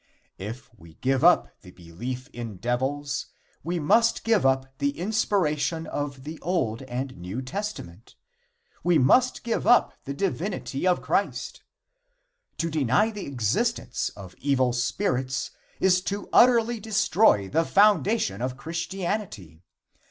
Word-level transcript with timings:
If 0.39 0.67
we 0.79 0.95
give 0.95 1.23
up 1.23 1.49
the 1.61 1.69
belief 1.69 2.27
in 2.33 2.57
devils, 2.57 3.27
we 3.63 3.77
must 3.79 4.23
give 4.23 4.47
up 4.47 4.79
the 4.79 4.97
inspiration 4.97 5.85
of 5.85 6.23
the 6.23 6.41
Old 6.41 6.81
and 6.89 7.15
New 7.17 7.43
Testament. 7.43 8.15
We 8.83 8.97
must 8.97 9.43
give 9.43 9.67
up 9.67 9.93
the 10.05 10.15
divinity 10.15 10.87
of 10.87 11.03
Christ. 11.03 11.61
To 12.57 12.71
deny 12.71 13.11
the 13.11 13.27
existence 13.27 14.09
of 14.17 14.33
evil 14.39 14.73
spirits 14.73 15.51
is 15.79 16.01
to 16.05 16.27
utterly 16.33 16.79
destroy 16.79 17.47
the 17.47 17.63
foundation 17.63 18.41
of 18.41 18.57
Christianity. 18.57 19.61